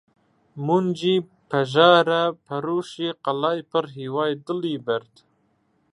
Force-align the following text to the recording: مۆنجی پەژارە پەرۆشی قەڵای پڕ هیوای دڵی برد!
مۆنجی 0.65 1.15
پەژارە 1.49 2.23
پەرۆشی 2.45 3.15
قەڵای 3.25 3.59
پڕ 3.71 3.85
هیوای 3.97 4.31
دڵی 4.45 4.75
برد! 4.85 5.13